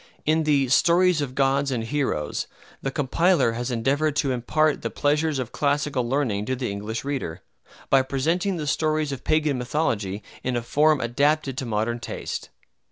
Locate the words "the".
0.45-0.67, 2.81-2.89, 4.81-4.89, 6.55-6.71, 8.57-8.65